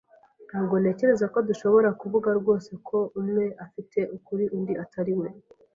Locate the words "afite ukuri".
3.65-4.45